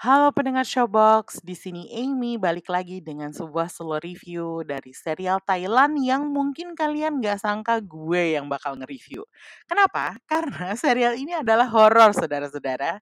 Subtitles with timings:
[0.00, 6.00] Halo pendengar Showbox, di sini Amy balik lagi dengan sebuah solo review dari serial Thailand
[6.00, 9.28] yang mungkin kalian gak sangka gue yang bakal nge-review.
[9.68, 10.16] Kenapa?
[10.32, 12.96] Karena serial ini adalah horor saudara-saudara.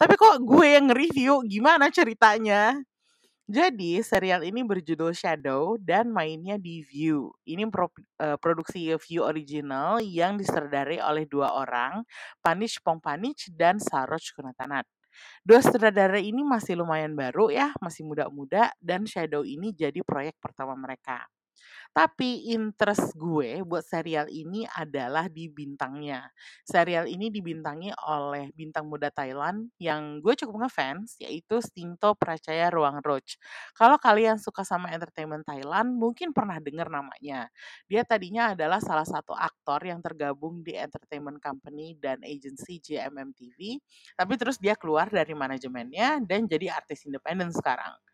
[0.00, 1.44] Tapi kok gue yang nge-review?
[1.44, 2.80] Gimana ceritanya?
[3.44, 7.28] Jadi serial ini berjudul Shadow dan mainnya di View.
[7.44, 7.92] Ini pro,
[8.24, 12.00] uh, produksi View original yang disutradarai oleh dua orang,
[12.40, 14.88] Panish Pongpanich dan Saroj Kunatanat.
[15.44, 20.72] Dua sutradara ini masih lumayan baru ya, masih muda-muda dan Shadow ini jadi proyek pertama
[20.78, 21.26] mereka.
[21.92, 26.24] Tapi interest gue buat serial ini adalah di bintangnya.
[26.64, 33.04] Serial ini dibintangi oleh bintang muda Thailand yang gue cukup ngefans, yaitu Stinto Pracaya Ruang
[33.04, 33.36] Roach.
[33.76, 37.52] Kalau kalian suka sama entertainment Thailand, mungkin pernah dengar namanya.
[37.92, 43.76] Dia tadinya adalah salah satu aktor yang tergabung di entertainment company dan agency JMM TV,
[44.16, 48.11] tapi terus dia keluar dari manajemennya dan jadi artis independen sekarang.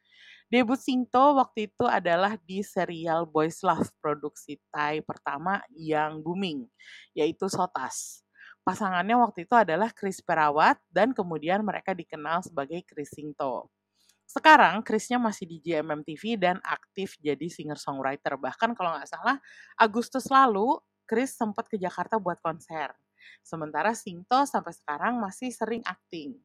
[0.49, 6.65] Debut Sinto waktu itu adalah di serial Boys Love produksi Thai pertama yang booming,
[7.13, 8.25] yaitu Sotas.
[8.65, 13.69] Pasangannya waktu itu adalah Chris Perawat dan kemudian mereka dikenal sebagai Chris Sinto.
[14.25, 18.41] Sekarang Chrisnya masih di GMM TV dan aktif jadi singer-songwriter.
[18.41, 19.37] Bahkan kalau nggak salah
[19.77, 22.93] Agustus lalu Chris sempat ke Jakarta buat konser.
[23.45, 26.41] Sementara Sinto sampai sekarang masih sering akting.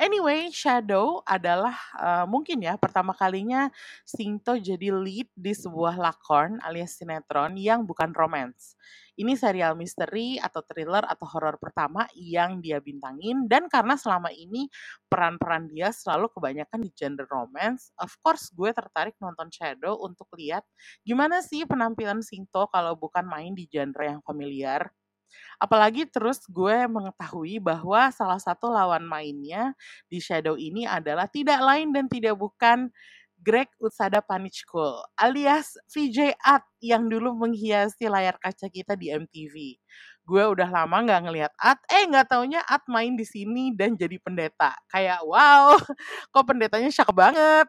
[0.00, 3.68] Anyway, Shadow adalah uh, mungkin ya pertama kalinya
[4.04, 8.76] Singto jadi lead di sebuah lakon alias sinetron yang bukan romance.
[9.12, 14.72] Ini serial misteri atau thriller atau horor pertama yang dia bintangin dan karena selama ini
[15.04, 20.64] peran-peran dia selalu kebanyakan di genre romance, of course gue tertarik nonton Shadow untuk lihat
[21.04, 24.88] gimana sih penampilan Singto kalau bukan main di genre yang familiar.
[25.60, 29.72] Apalagi terus gue mengetahui bahwa salah satu lawan mainnya
[30.10, 32.90] di Shadow ini adalah tidak lain dan tidak bukan
[33.42, 39.74] Greg Utsada Panichkul alias VJ Art yang dulu menghiasi layar kaca kita di MTV.
[40.22, 44.14] Gue udah lama nggak ngelihat Art, eh nggak taunya Art main di sini dan jadi
[44.22, 44.78] pendeta.
[44.86, 45.74] Kayak wow,
[46.32, 47.66] kok pendetanya syak banget.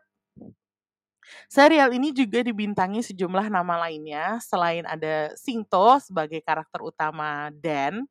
[1.51, 8.05] Serial ini juga dibintangi sejumlah nama lainnya, selain ada Singto sebagai karakter utama Dan,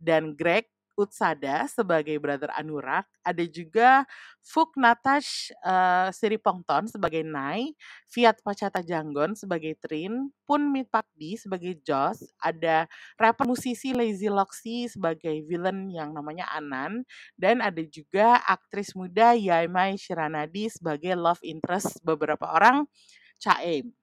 [0.00, 0.68] dan Greg
[0.98, 4.02] Utsada sebagai brother Anurak, ada juga
[4.42, 7.70] Fuk Natash uh, Siripongton sebagai Nai,
[8.10, 15.46] Fiat Pacata Janggon sebagai Trin, Pun Mitpakdi sebagai Joss, ada rapper musisi Lazy Loxy sebagai
[15.46, 17.06] villain yang namanya Anan,
[17.38, 22.90] dan ada juga aktris muda Yaimai Shiranadi sebagai love interest beberapa orang
[23.38, 23.94] Chaim.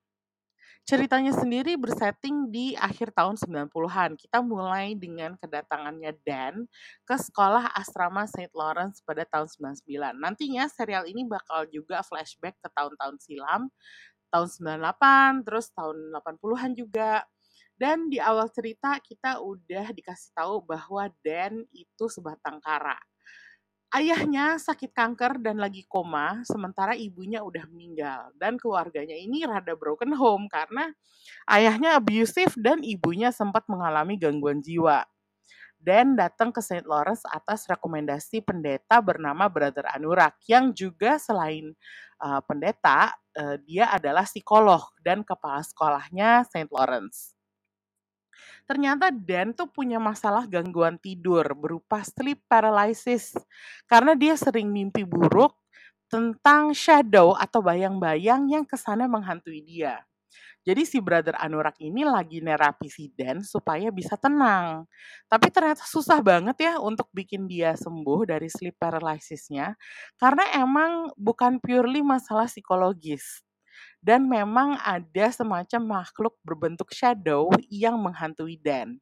[0.85, 4.21] Ceritanya sendiri bersetting di akhir tahun 90-an.
[4.21, 6.69] Kita mulai dengan kedatangannya Dan
[7.01, 8.53] ke sekolah asrama St.
[8.53, 9.49] Lawrence pada tahun
[9.81, 10.13] 99.
[10.13, 13.73] Nantinya serial ini bakal juga flashback ke tahun-tahun silam,
[14.29, 14.47] tahun
[15.41, 17.25] 98, terus tahun 80-an juga.
[17.73, 23.01] Dan di awal cerita kita udah dikasih tahu bahwa Dan itu sebatang kara
[23.95, 28.35] ayahnya sakit kanker dan lagi koma, sementara ibunya udah meninggal.
[28.35, 30.91] Dan keluarganya ini rada broken home karena
[31.47, 35.07] ayahnya abusive dan ibunya sempat mengalami gangguan jiwa.
[35.79, 36.83] Dan datang ke St.
[36.83, 41.77] Lawrence atas rekomendasi pendeta bernama Brother Anurak yang juga selain
[42.19, 46.73] uh, pendeta, uh, dia adalah psikolog dan kepala sekolahnya St.
[46.73, 47.34] Lawrence
[48.65, 53.33] ternyata Dan tuh punya masalah gangguan tidur berupa sleep paralysis
[53.89, 55.57] karena dia sering mimpi buruk
[56.09, 60.05] tentang shadow atau bayang-bayang yang kesannya menghantui dia.
[60.65, 64.89] Jadi si brother Anurak ini lagi nerapi si Dan supaya bisa tenang.
[65.29, 69.77] Tapi ternyata susah banget ya untuk bikin dia sembuh dari sleep paralysisnya
[70.17, 73.45] karena emang bukan purely masalah psikologis
[74.05, 79.01] dan memang ada semacam makhluk berbentuk shadow yang menghantui Dan.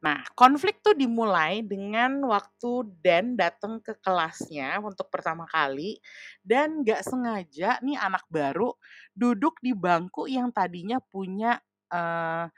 [0.00, 6.00] Nah, konflik tuh dimulai dengan waktu Dan datang ke kelasnya untuk pertama kali
[6.40, 8.72] dan gak sengaja nih anak baru
[9.12, 11.60] duduk di bangku yang tadinya punya
[11.92, 12.48] uh,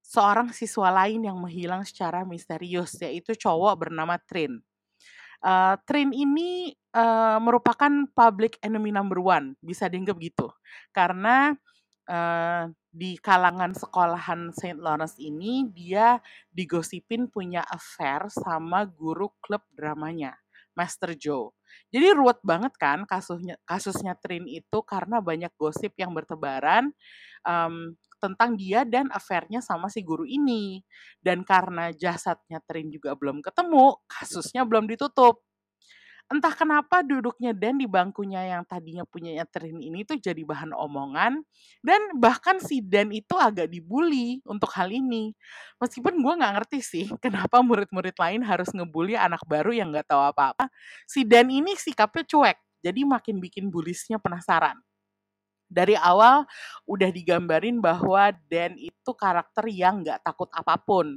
[0.00, 4.64] seorang siswa lain yang menghilang secara misterius yaitu cowok bernama Trin.
[5.42, 10.48] Uh, Trin ini uh, merupakan public enemy number one, bisa dianggap gitu.
[10.94, 11.50] Karena
[12.06, 16.20] uh, di kalangan sekolahan Saint Lawrence ini dia
[16.52, 20.36] digosipin punya affair sama guru klub dramanya,
[20.78, 21.50] Master Joe.
[21.88, 26.92] Jadi ruwet banget kan kasusnya kasusnya Trin itu karena banyak gosip yang bertebaran
[27.48, 30.78] um, tentang dia dan affairnya sama si guru ini.
[31.18, 35.42] Dan karena jasadnya Trin juga belum ketemu, kasusnya belum ditutup
[36.32, 41.44] entah kenapa duduknya Dan di bangkunya yang tadinya punyanya Trin ini tuh jadi bahan omongan
[41.84, 45.36] dan bahkan si Dan itu agak dibully untuk hal ini.
[45.76, 50.24] Meskipun gue nggak ngerti sih kenapa murid-murid lain harus ngebully anak baru yang nggak tahu
[50.24, 50.72] apa-apa.
[51.04, 54.80] Si Dan ini sikapnya cuek, jadi makin bikin bulisnya penasaran.
[55.72, 56.44] Dari awal
[56.84, 61.16] udah digambarin bahwa Dan itu karakter yang nggak takut apa pun,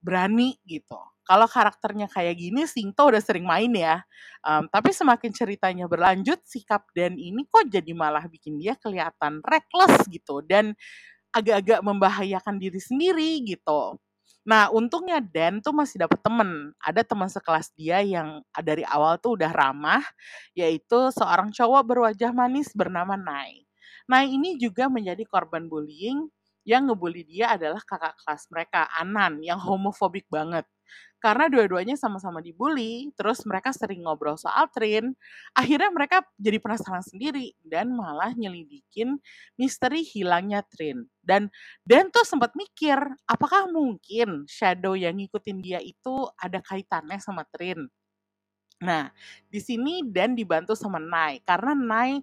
[0.00, 4.02] berani gitu kalau karakternya kayak gini Singto udah sering main ya.
[4.42, 10.02] Um, tapi semakin ceritanya berlanjut, sikap Dan ini kok jadi malah bikin dia kelihatan reckless
[10.10, 10.74] gitu dan
[11.32, 13.96] agak-agak membahayakan diri sendiri gitu.
[14.42, 16.74] Nah, untungnya Dan tuh masih dapat temen.
[16.82, 20.02] Ada teman sekelas dia yang dari awal tuh udah ramah,
[20.58, 23.61] yaitu seorang cowok berwajah manis bernama Nai.
[24.10, 26.26] Nai ini juga menjadi korban bullying
[26.62, 30.66] yang ngebully dia adalah kakak kelas mereka, Anan, yang homofobik banget
[31.22, 35.14] karena dua-duanya sama-sama dibully, terus mereka sering ngobrol soal Trin,
[35.54, 39.22] akhirnya mereka jadi penasaran sendiri dan malah nyelidikin
[39.54, 41.06] misteri hilangnya Trin.
[41.22, 41.46] Dan
[41.86, 42.98] Dan tuh sempat mikir,
[43.30, 47.86] apakah mungkin Shadow yang ngikutin dia itu ada kaitannya sama Trin?
[48.82, 49.06] Nah,
[49.46, 52.18] di sini Dan dibantu sama Nai, karena Nai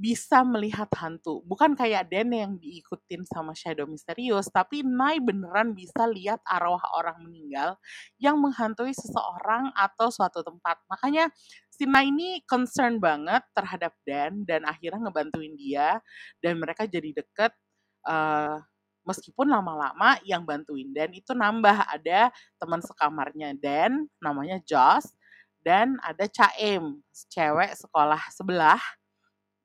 [0.00, 1.44] bisa melihat hantu.
[1.44, 7.20] Bukan kayak Den yang diikutin sama Shadow Misterius, tapi Nai beneran bisa lihat arwah orang
[7.20, 7.76] meninggal
[8.16, 10.80] yang menghantui seseorang atau suatu tempat.
[10.88, 11.28] Makanya
[11.68, 16.00] si Nai ini concern banget terhadap Dan dan akhirnya ngebantuin dia
[16.40, 17.52] dan mereka jadi deket.
[18.00, 18.56] Uh,
[19.04, 25.12] meskipun lama-lama yang bantuin Dan itu nambah ada teman sekamarnya Dan namanya Joss
[25.60, 28.80] dan ada Caem cewek sekolah sebelah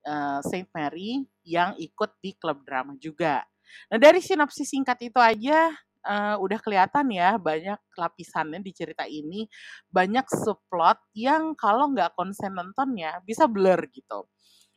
[0.06, 3.44] uh, Saint Mary yang ikut di klub drama juga.
[3.92, 5.74] Nah dari sinopsis singkat itu aja
[6.06, 9.50] uh, udah kelihatan ya banyak lapisannya di cerita ini,
[9.90, 14.30] banyak subplot yang kalau nggak konsen nontonnya bisa blur gitu.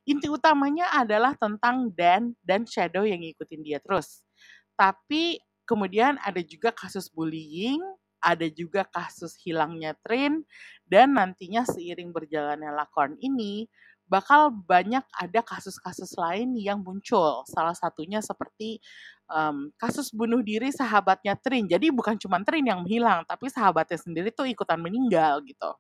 [0.09, 4.25] Inti utamanya adalah tentang Dan dan Shadow yang ngikutin dia terus.
[4.73, 5.37] Tapi
[5.69, 7.85] kemudian ada juga kasus bullying,
[8.25, 10.49] ada juga kasus hilangnya Trin,
[10.89, 13.69] dan nantinya seiring berjalannya lakon ini,
[14.09, 17.45] bakal banyak ada kasus-kasus lain yang muncul.
[17.47, 18.81] Salah satunya seperti
[19.29, 21.69] um, kasus bunuh diri sahabatnya Trin.
[21.69, 25.71] Jadi bukan cuma Trin yang menghilang, tapi sahabatnya sendiri tuh ikutan meninggal gitu.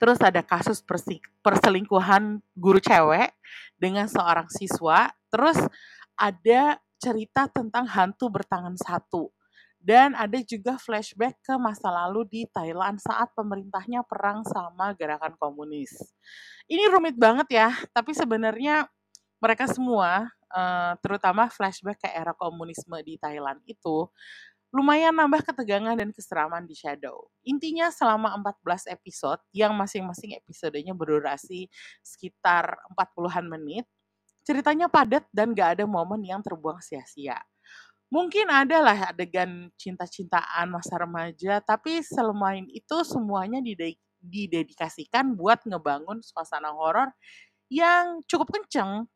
[0.00, 0.80] Terus ada kasus
[1.44, 3.36] perselingkuhan guru cewek
[3.76, 5.12] dengan seorang siswa.
[5.28, 5.60] Terus
[6.16, 9.28] ada cerita tentang hantu bertangan satu.
[9.80, 15.96] Dan ada juga flashback ke masa lalu di Thailand saat pemerintahnya perang sama gerakan komunis.
[16.68, 18.84] Ini rumit banget ya, tapi sebenarnya
[19.40, 24.04] mereka semua, uh, terutama flashback ke era komunisme di Thailand itu,
[24.68, 27.32] lumayan nambah ketegangan dan keseraman di Shadow.
[27.48, 31.72] Intinya selama 14 episode, yang masing-masing episodenya berdurasi
[32.04, 33.88] sekitar 40-an menit,
[34.44, 37.40] ceritanya padat dan gak ada momen yang terbuang sia-sia
[38.10, 43.62] mungkin ada lah adegan cinta-cintaan masa remaja, tapi selain itu semuanya
[44.20, 47.14] didedikasikan buat ngebangun suasana horor
[47.70, 49.06] yang cukup kenceng.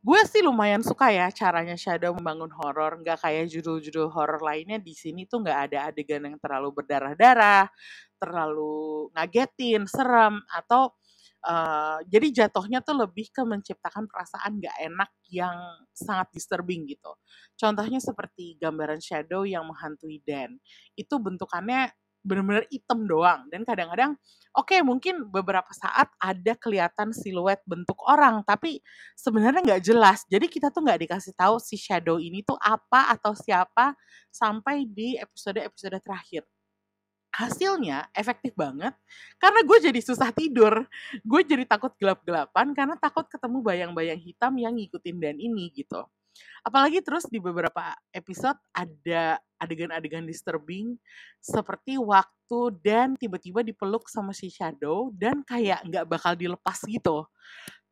[0.00, 4.96] Gue sih lumayan suka ya caranya Shadow membangun horor, nggak kayak judul-judul horor lainnya di
[4.96, 7.68] sini tuh nggak ada adegan yang terlalu berdarah-darah,
[8.16, 10.96] terlalu ngagetin, serem, atau
[11.40, 15.56] Uh, jadi jatuhnya tuh lebih ke menciptakan perasaan gak enak yang
[15.96, 17.16] sangat disturbing gitu.
[17.56, 20.60] Contohnya seperti gambaran shadow yang menghantui Dan.
[20.92, 21.88] Itu bentukannya
[22.20, 24.12] benar-benar hitam doang dan kadang-kadang
[24.52, 28.84] oke okay, mungkin beberapa saat ada kelihatan siluet bentuk orang tapi
[29.16, 33.32] sebenarnya nggak jelas jadi kita tuh nggak dikasih tahu si shadow ini tuh apa atau
[33.32, 33.96] siapa
[34.28, 36.44] sampai di episode-episode terakhir
[37.40, 38.92] hasilnya efektif banget
[39.40, 40.84] karena gue jadi susah tidur.
[41.24, 46.04] Gue jadi takut gelap-gelapan karena takut ketemu bayang-bayang hitam yang ngikutin Dan ini gitu.
[46.60, 50.96] Apalagi terus di beberapa episode ada adegan-adegan disturbing
[51.40, 57.24] seperti waktu Dan tiba-tiba dipeluk sama si Shadow dan kayak nggak bakal dilepas gitu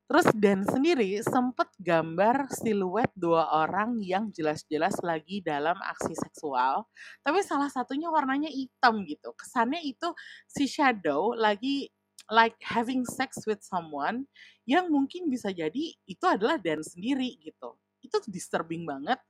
[0.09, 6.89] Terus Dan sendiri sempat gambar siluet dua orang yang jelas-jelas lagi dalam aksi seksual,
[7.21, 9.37] tapi salah satunya warnanya hitam gitu.
[9.37, 10.09] Kesannya itu
[10.49, 11.93] si Shadow lagi
[12.33, 14.25] like having sex with someone
[14.65, 17.77] yang mungkin bisa jadi itu adalah Dan sendiri gitu.
[18.01, 19.21] Itu disturbing banget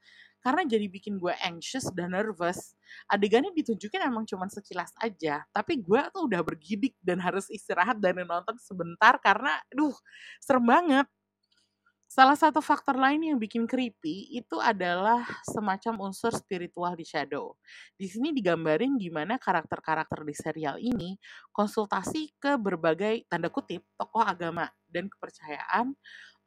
[0.49, 2.73] karena jadi bikin gue anxious dan nervous.
[3.13, 8.17] Adegannya ditunjukin emang cuma sekilas aja, tapi gue tuh udah bergidik dan harus istirahat dan
[8.25, 9.93] nonton sebentar karena, duh,
[10.41, 11.05] serem banget.
[12.09, 17.53] Salah satu faktor lain yang bikin creepy itu adalah semacam unsur spiritual di Shadow.
[17.93, 21.21] Di sini digambarin gimana karakter-karakter di serial ini
[21.53, 25.93] konsultasi ke berbagai tanda kutip tokoh agama dan kepercayaan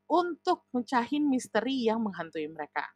[0.09, 2.89] untuk mencahin misteri yang menghantui mereka.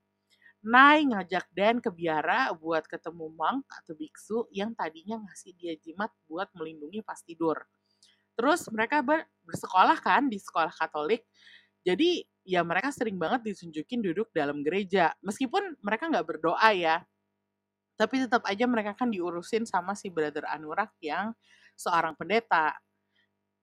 [0.65, 6.09] Nai ngajak Dan ke biara buat ketemu monk atau biksu yang tadinya ngasih dia jimat
[6.25, 7.61] buat melindungi pas tidur.
[8.33, 11.21] Terus mereka ber bersekolah kan di sekolah Katolik.
[11.85, 15.13] Jadi ya mereka sering banget ditunjukin duduk dalam gereja.
[15.21, 17.05] Meskipun mereka nggak berdoa ya.
[17.95, 21.37] Tapi tetap aja mereka kan diurusin sama si Brother Anurak yang
[21.77, 22.73] seorang pendeta.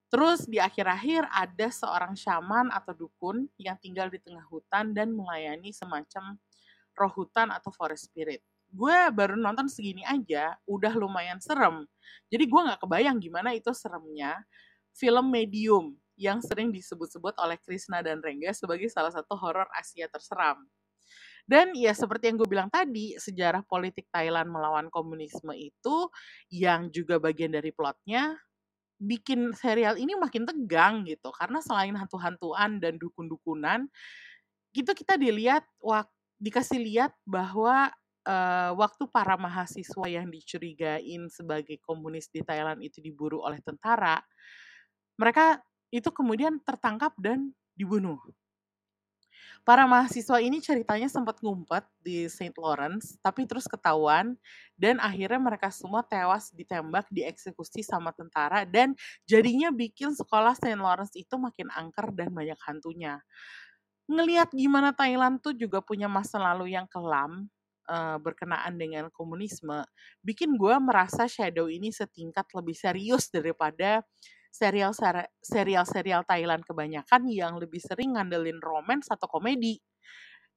[0.06, 5.74] Terus di akhir-akhir ada seorang shaman atau dukun yang tinggal di tengah hutan dan melayani
[5.74, 6.38] semacam
[6.96, 8.40] roh hutan atau forest spirit.
[8.72, 11.84] Gue baru nonton segini aja, udah lumayan serem.
[12.32, 14.40] Jadi gue nggak kebayang gimana itu seremnya
[14.96, 20.64] film medium yang sering disebut-sebut oleh Krishna dan Rengga sebagai salah satu horor Asia terseram.
[21.42, 26.08] Dan ya seperti yang gue bilang tadi, sejarah politik Thailand melawan komunisme itu
[26.48, 28.38] yang juga bagian dari plotnya
[29.02, 31.34] bikin serial ini makin tegang gitu.
[31.34, 33.90] Karena selain hantu-hantuan dan dukun-dukunan,
[34.70, 35.66] gitu kita dilihat
[36.42, 37.94] dikasih lihat bahwa
[38.26, 44.18] uh, waktu para mahasiswa yang dicurigain sebagai komunis di Thailand itu diburu oleh tentara,
[45.14, 45.62] mereka
[45.94, 48.18] itu kemudian tertangkap dan dibunuh.
[49.62, 52.50] Para mahasiswa ini ceritanya sempat ngumpet di St.
[52.58, 54.34] Lawrence, tapi terus ketahuan
[54.74, 60.74] dan akhirnya mereka semua tewas ditembak, dieksekusi sama tentara dan jadinya bikin sekolah St.
[60.74, 63.22] Lawrence itu makin angker dan banyak hantunya.
[64.12, 67.48] Ngelihat gimana Thailand tuh juga punya masa lalu yang kelam,
[67.88, 69.88] uh, berkenaan dengan komunisme,
[70.20, 74.04] bikin gue merasa Shadow ini setingkat lebih serius daripada
[74.52, 74.92] serial
[75.40, 79.80] serial serial Thailand kebanyakan yang lebih sering ngandelin romance atau komedi.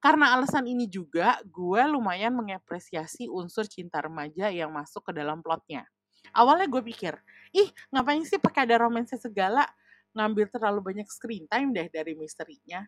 [0.03, 5.88] Karena alasan ini juga, gue lumayan mengapresiasi unsur cinta remaja yang masuk ke dalam plotnya.
[6.35, 7.15] Awalnya gue pikir,
[7.55, 9.63] ih ngapain sih pakai ada romance segala,
[10.12, 12.83] ngambil terlalu banyak screen time deh dari misterinya.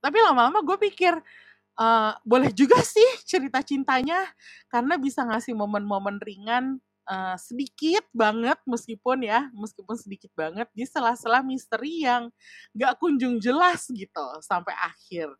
[0.00, 1.14] Tapi lama-lama gue pikir,
[1.80, 4.22] uh, boleh juga sih cerita cintanya,
[4.70, 11.40] karena bisa ngasih momen-momen ringan uh, sedikit banget meskipun ya meskipun sedikit banget di sela-sela
[11.40, 12.28] misteri yang
[12.74, 15.30] gak kunjung jelas gitu sampai akhir.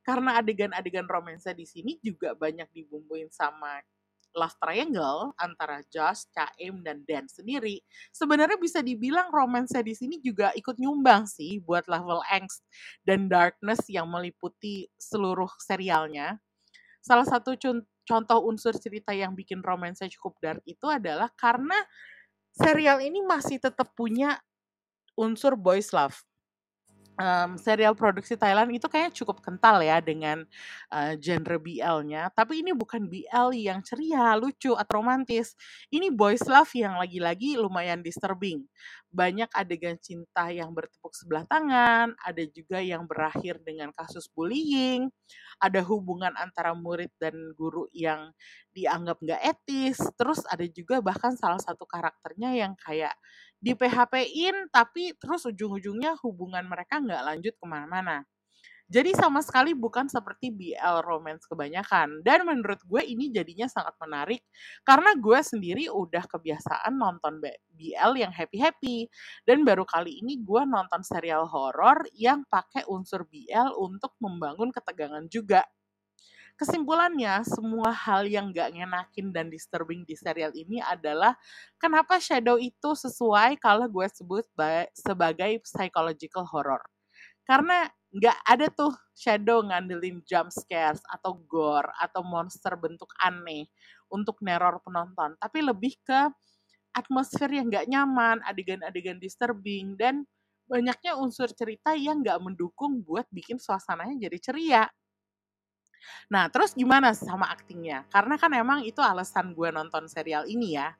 [0.00, 3.84] Karena adegan-adegan romansa di sini juga banyak dibumbuin sama
[4.34, 7.82] love triangle antara Josh, Chaim dan Dan sendiri.
[8.14, 12.62] Sebenarnya bisa dibilang romansa di sini juga ikut nyumbang sih buat level angst
[13.02, 16.38] dan darkness yang meliputi seluruh serialnya.
[17.00, 17.56] Salah satu
[18.04, 21.76] contoh unsur cerita yang bikin romansnya cukup dark itu adalah karena
[22.52, 24.36] serial ini masih tetap punya
[25.14, 26.16] unsur boys love
[27.20, 30.48] um, serial produksi Thailand itu kayaknya cukup kental ya dengan
[30.88, 32.32] uh, genre BL-nya.
[32.32, 35.52] Tapi ini bukan BL yang ceria, lucu, atau romantis.
[35.92, 38.64] Ini boys love yang lagi-lagi lumayan disturbing.
[39.10, 45.10] Banyak adegan cinta yang bertepuk sebelah tangan, ada juga yang berakhir dengan kasus bullying,
[45.58, 48.30] ada hubungan antara murid dan guru yang
[48.70, 53.10] dianggap nggak etis, terus ada juga bahkan salah satu karakternya yang kayak
[53.58, 58.22] di PHP-in tapi terus ujung-ujungnya hubungan mereka nggak lanjut ke mana-mana.
[58.90, 62.26] Jadi sama sekali bukan seperti BL romance kebanyakan.
[62.26, 64.42] Dan menurut gue ini jadinya sangat menarik
[64.82, 67.38] karena gue sendiri udah kebiasaan nonton
[67.70, 69.06] BL yang happy-happy.
[69.46, 75.30] Dan baru kali ini gue nonton serial horor yang pakai unsur BL untuk membangun ketegangan
[75.30, 75.62] juga
[76.58, 81.32] kesimpulannya semua hal yang gak ngenakin dan disturbing di serial ini adalah
[81.80, 84.44] kenapa Shadow itu sesuai kalau gue sebut
[84.92, 86.84] sebagai psychological horror.
[87.48, 93.70] Karena nggak ada tuh Shadow ngandelin jump scares atau gore atau monster bentuk aneh
[94.10, 96.30] untuk neror penonton, tapi lebih ke
[96.90, 100.26] atmosfer yang nggak nyaman, adegan-adegan disturbing, dan
[100.66, 104.84] banyaknya unsur cerita yang nggak mendukung buat bikin suasananya jadi ceria.
[106.32, 108.08] Nah, terus gimana sama aktingnya?
[108.10, 110.90] Karena kan emang itu alasan gue nonton serial ini ya,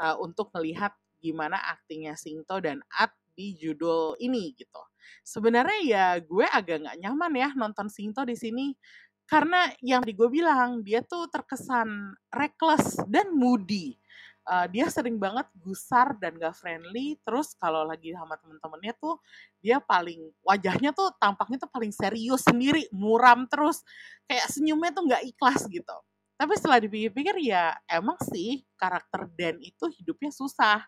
[0.00, 4.80] uh, untuk melihat gimana aktingnya Singto dan At di judul ini gitu.
[5.26, 8.72] Sebenarnya ya gue agak nggak nyaman ya nonton Singto di sini
[9.24, 13.96] karena yang tadi gue bilang dia tuh terkesan reckless dan moody.
[14.44, 19.16] Uh, dia sering banget gusar dan gak friendly terus kalau lagi sama temen-temennya tuh
[19.64, 23.80] dia paling wajahnya tuh tampaknya tuh paling serius sendiri muram terus
[24.28, 25.96] kayak senyumnya tuh nggak ikhlas gitu
[26.34, 30.82] Tapi setelah dipikir-pikir ya emang sih karakter Dan itu hidupnya susah.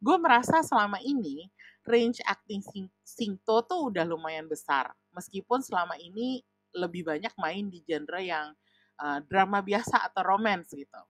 [0.00, 1.48] Gue merasa selama ini
[1.88, 4.92] range acting Sing Singto tuh udah lumayan besar.
[5.16, 6.44] Meskipun selama ini
[6.76, 8.54] lebih banyak main di genre yang
[9.02, 11.00] uh, drama biasa atau romance gitu.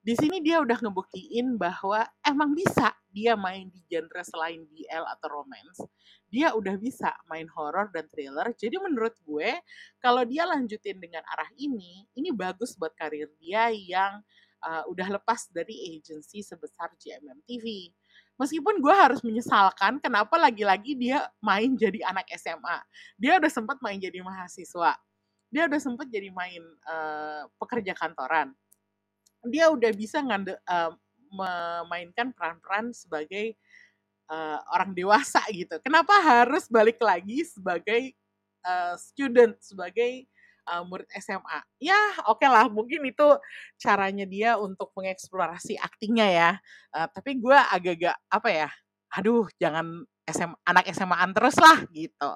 [0.00, 5.28] Di sini dia udah ngebuktiin bahwa emang bisa dia main di genre selain BL atau
[5.44, 5.84] romance.
[6.32, 8.48] Dia udah bisa main horror dan thriller.
[8.56, 9.60] Jadi menurut gue,
[10.00, 14.24] kalau dia lanjutin dengan arah ini, ini bagus buat karir dia yang
[14.64, 17.92] uh, udah lepas dari agency sebesar GMM TV.
[18.40, 22.78] Meskipun gue harus menyesalkan kenapa lagi-lagi dia main jadi anak SMA.
[23.20, 24.96] Dia udah sempat main jadi mahasiswa.
[25.52, 28.56] Dia udah sempat jadi main uh, pekerja kantoran
[29.48, 30.92] dia udah bisa ngande, uh,
[31.30, 33.54] memainkan peran-peran sebagai
[34.30, 35.78] uh, orang dewasa gitu.
[35.80, 38.14] Kenapa harus balik lagi sebagai
[38.66, 40.26] uh, student, sebagai
[40.66, 41.60] uh, murid SMA?
[41.78, 43.28] Ya, oke okay lah, mungkin itu
[43.78, 46.50] caranya dia untuk mengeksplorasi aktingnya ya.
[46.94, 48.68] Uh, tapi gue agak-agak apa ya?
[49.18, 52.32] Aduh, jangan SM, anak SMA-an terus lah gitu.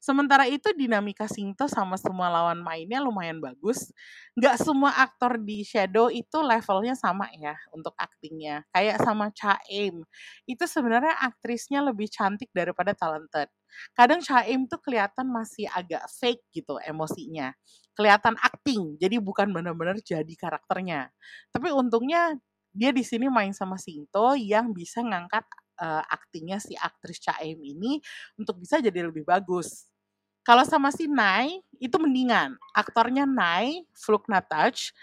[0.00, 3.90] Sementara itu dinamika Singto sama semua lawan mainnya lumayan bagus.
[4.36, 8.64] Gak semua aktor di Shadow itu levelnya sama ya untuk aktingnya.
[8.70, 10.04] Kayak sama Chaim.
[10.44, 13.48] Itu sebenarnya aktrisnya lebih cantik daripada talented.
[13.96, 17.52] Kadang Chaim tuh kelihatan masih agak fake gitu emosinya.
[17.96, 21.08] Kelihatan acting, jadi bukan benar-benar jadi karakternya.
[21.48, 22.36] Tapi untungnya
[22.76, 25.48] dia di sini main sama Singto yang bisa ngangkat
[25.80, 28.00] uh, aktingnya si aktris Chaim ini
[28.36, 29.88] untuk bisa jadi lebih bagus.
[30.46, 32.54] Kalau sama si Nai itu mendingan.
[32.70, 34.94] Aktornya Nai, Fluk Natach,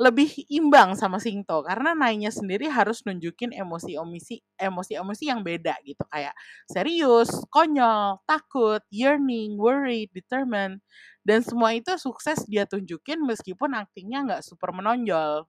[0.00, 6.32] lebih imbang sama Singto karena Nainya sendiri harus nunjukin emosi-emosi emosi-emosi yang beda gitu kayak
[6.64, 10.80] serius, konyol, takut, yearning, worried, determined
[11.20, 15.44] dan semua itu sukses dia tunjukin meskipun aktingnya nggak super menonjol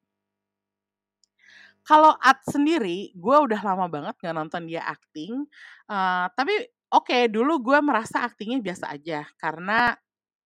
[1.81, 5.45] kalau At sendiri, gue udah lama banget nggak nonton dia acting.
[5.89, 6.53] Uh, tapi
[6.93, 9.97] oke, okay, dulu gue merasa aktingnya biasa aja karena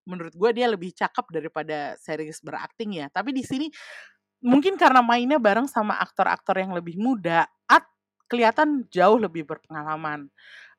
[0.05, 3.11] menurut gue dia lebih cakep daripada series berakting ya.
[3.11, 3.67] Tapi di sini
[4.45, 7.83] mungkin karena mainnya bareng sama aktor-aktor yang lebih muda, At
[8.31, 10.29] kelihatan jauh lebih berpengalaman.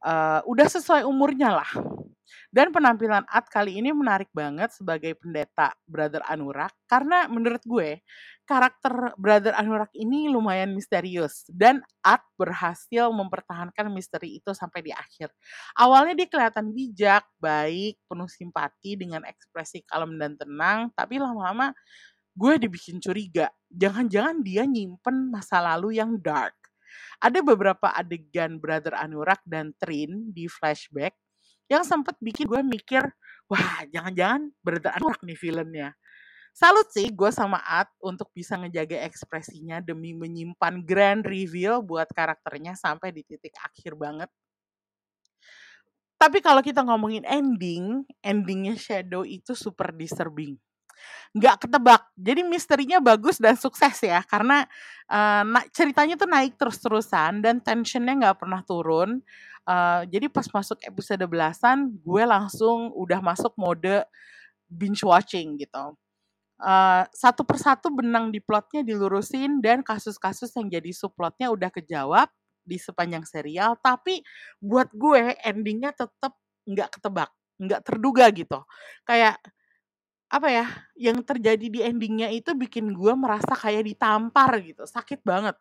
[0.00, 1.70] Uh, udah sesuai umurnya lah.
[2.50, 8.00] Dan penampilan At kali ini menarik banget sebagai pendeta Brother Anurak karena menurut gue
[8.46, 15.34] karakter Brother Anurak ini lumayan misterius dan At berhasil mempertahankan misteri itu sampai di akhir.
[15.74, 21.74] Awalnya dia kelihatan bijak, baik, penuh simpati dengan ekspresi kalem dan tenang, tapi lama-lama
[22.36, 23.48] gue dibikin curiga.
[23.72, 26.54] Jangan-jangan dia nyimpen masa lalu yang dark.
[27.18, 31.16] Ada beberapa adegan Brother Anurak dan Trin di flashback
[31.66, 33.02] yang sempat bikin gue mikir,
[33.50, 35.88] wah jangan-jangan berat anak nih filmnya.
[36.56, 42.72] Salut sih gue sama At untuk bisa ngejaga ekspresinya demi menyimpan grand reveal buat karakternya
[42.72, 44.30] sampai di titik akhir banget.
[46.16, 50.56] Tapi kalau kita ngomongin ending, endingnya Shadow itu super disturbing
[51.36, 52.02] nggak ketebak.
[52.16, 54.64] Jadi misterinya bagus dan sukses ya karena
[55.12, 59.20] uh, ceritanya tuh naik terus-terusan dan tensionnya nggak pernah turun.
[59.66, 64.06] Uh, jadi pas masuk episode belasan, gue langsung udah masuk mode
[64.70, 65.98] binge watching gitu.
[66.56, 72.30] Uh, satu persatu benang di plotnya dilurusin dan kasus-kasus yang jadi subplotnya udah kejawab
[72.64, 73.74] di sepanjang serial.
[73.82, 74.22] Tapi
[74.62, 78.62] buat gue endingnya tetap nggak ketebak, nggak terduga gitu.
[79.02, 79.36] Kayak
[80.26, 80.66] apa ya,
[80.98, 85.54] yang terjadi di endingnya itu bikin gue merasa kayak ditampar gitu, sakit banget.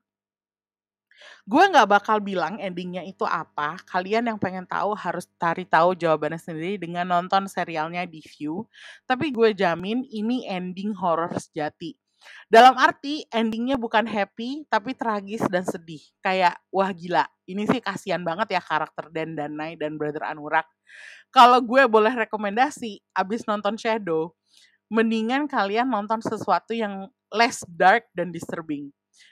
[1.45, 6.41] Gue nggak bakal bilang endingnya itu apa, kalian yang pengen tahu harus cari tahu jawabannya
[6.41, 8.65] sendiri dengan nonton serialnya di View,
[9.05, 11.93] tapi gue jamin ini ending horror sejati.
[12.49, 16.01] Dalam arti endingnya bukan happy tapi tragis dan sedih.
[16.25, 20.65] Kayak wah gila, ini sih kasihan banget ya karakter Dan Danai dan Brother Anurak.
[21.29, 24.33] Kalau gue boleh rekomendasi abis nonton Shadow,
[24.89, 28.89] mendingan kalian nonton sesuatu yang less dark dan disturbing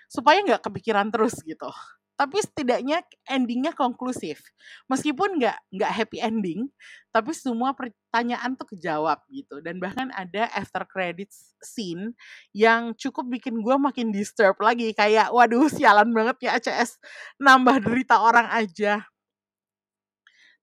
[0.08, 1.70] supaya nggak kepikiran terus gitu.
[2.14, 4.38] Tapi setidaknya endingnya konklusif.
[4.86, 6.70] Meskipun nggak nggak happy ending
[7.10, 9.60] tapi semua pertanyaan tuh kejawab gitu.
[9.66, 12.14] Dan bahkan ada after credits scene
[12.54, 14.94] yang cukup bikin gue makin disturb lagi.
[14.94, 17.02] Kayak waduh sialan banget ya ACS
[17.42, 19.13] nambah derita orang aja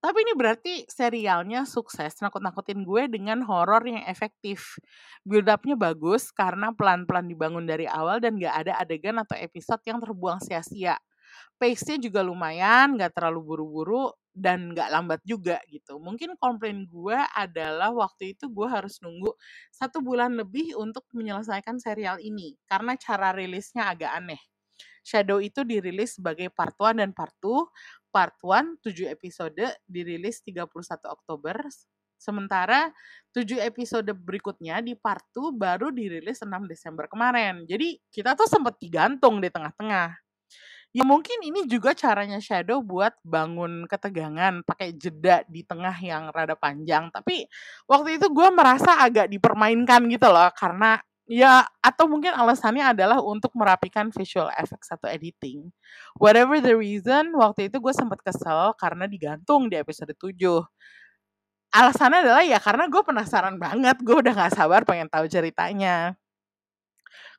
[0.00, 4.80] tapi ini berarti serialnya sukses nakut-nakutin gue dengan horor yang efektif.
[5.22, 10.00] Build up-nya bagus karena pelan-pelan dibangun dari awal dan gak ada adegan atau episode yang
[10.00, 10.96] terbuang sia-sia.
[11.60, 15.98] Pace-nya juga lumayan, gak terlalu buru-buru, dan nggak lambat juga gitu.
[15.98, 19.34] Mungkin komplain gue adalah waktu itu gue harus nunggu
[19.74, 24.40] satu bulan lebih untuk menyelesaikan serial ini karena cara rilisnya agak aneh.
[25.00, 27.64] Shadow itu dirilis sebagai part 1 dan part 2.
[28.10, 30.66] Part 1 7 episode dirilis 31
[31.06, 31.56] Oktober.
[32.20, 32.92] Sementara
[33.32, 37.64] 7 episode berikutnya di part 2 baru dirilis 6 Desember kemarin.
[37.64, 40.20] Jadi kita tuh sempat digantung di tengah-tengah.
[40.90, 46.58] Ya mungkin ini juga caranya Shadow buat bangun ketegangan pakai jeda di tengah yang rada
[46.58, 47.14] panjang.
[47.14, 47.46] Tapi
[47.86, 50.98] waktu itu gue merasa agak dipermainkan gitu loh karena
[51.30, 55.70] ya atau mungkin alasannya adalah untuk merapikan visual effects atau editing.
[56.18, 60.66] Whatever the reason, waktu itu gue sempat kesel karena digantung di episode 7.
[61.70, 66.18] Alasannya adalah ya karena gue penasaran banget, gue udah gak sabar pengen tahu ceritanya.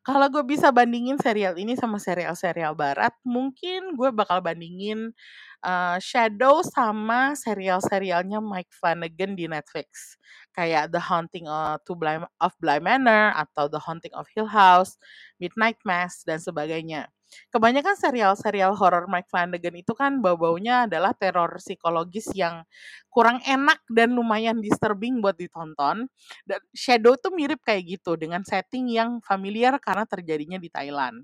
[0.01, 5.13] Kalau gue bisa bandingin serial ini sama serial-serial barat, mungkin gue bakal bandingin
[5.61, 10.17] uh, Shadow sama serial-serialnya Mike Flanagan di Netflix.
[10.51, 14.99] Kayak The Haunting of, Bly Manor atau The Haunting of Hill House,
[15.39, 17.07] Midnight Mass, dan sebagainya.
[17.47, 22.67] Kebanyakan serial-serial horror Mike Flanagan itu kan bau-baunya adalah teror psikologis yang
[23.07, 26.11] kurang enak dan lumayan disturbing buat ditonton.
[26.43, 31.23] Dan Shadow tuh mirip kayak gitu dengan setting yang familiar karena terjadinya di Thailand.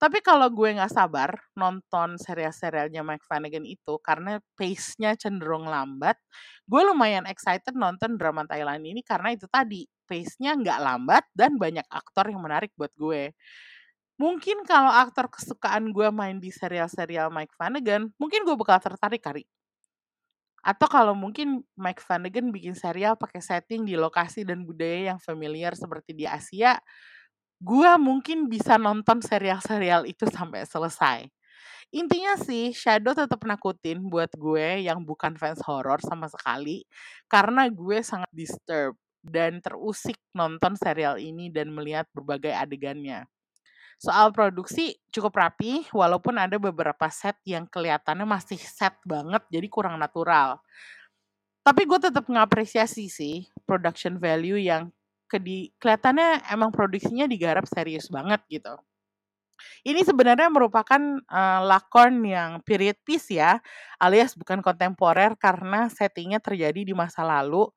[0.00, 6.16] Tapi kalau gue nggak sabar nonton serial-serialnya Mike Flanagan itu karena pace-nya cenderung lambat,
[6.64, 11.84] gue lumayan excited nonton drama Thailand ini karena itu tadi pace-nya nggak lambat dan banyak
[11.92, 13.36] aktor yang menarik buat gue.
[14.20, 19.44] Mungkin kalau aktor kesukaan gue main di serial-serial Mike Flanagan, mungkin gue bakal tertarik kali.
[20.60, 25.72] Atau kalau mungkin Mike Flanagan bikin serial pakai setting di lokasi dan budaya yang familiar
[25.72, 26.76] seperti di Asia,
[27.60, 31.28] gue mungkin bisa nonton serial-serial itu sampai selesai.
[31.94, 36.86] Intinya sih, Shadow tetap nakutin buat gue yang bukan fans horror sama sekali,
[37.26, 43.26] karena gue sangat disturb dan terusik nonton serial ini dan melihat berbagai adegannya.
[44.00, 50.00] Soal produksi cukup rapi, walaupun ada beberapa set yang kelihatannya masih set banget, jadi kurang
[50.00, 50.60] natural.
[51.60, 54.88] Tapi gue tetap ngapresiasi sih production value yang
[55.30, 58.74] kedi kelihatannya emang produksinya digarap serius banget gitu.
[59.84, 63.60] Ini sebenarnya merupakan uh, lakon yang period piece ya,
[64.00, 67.68] alias bukan kontemporer karena settingnya terjadi di masa lalu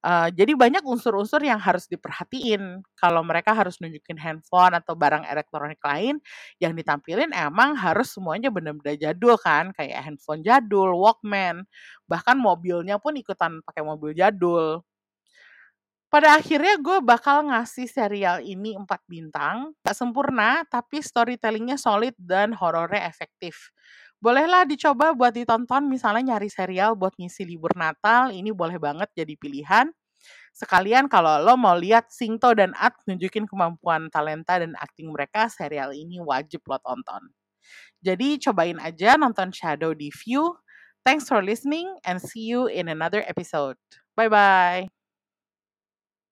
[0.00, 5.76] Uh, jadi banyak unsur-unsur yang harus diperhatiin kalau mereka harus nunjukin handphone atau barang elektronik
[5.84, 6.16] lain
[6.56, 11.68] yang ditampilin emang harus semuanya benar-benar jadul kan kayak handphone jadul, Walkman,
[12.08, 14.80] bahkan mobilnya pun ikutan pakai mobil jadul.
[16.10, 19.78] Pada akhirnya gue bakal ngasih serial ini 4 bintang.
[19.86, 23.70] Gak sempurna, tapi storytellingnya solid dan horornya efektif.
[24.18, 29.38] Bolehlah dicoba buat ditonton misalnya nyari serial buat ngisi libur Natal, ini boleh banget jadi
[29.38, 29.86] pilihan.
[30.50, 35.94] Sekalian kalau lo mau lihat Singto dan At nunjukin kemampuan talenta dan acting mereka, serial
[35.94, 37.32] ini wajib lo tonton.
[38.02, 40.58] Jadi cobain aja nonton Shadow di View.
[41.06, 43.80] Thanks for listening and see you in another episode.
[44.18, 44.99] Bye-bye.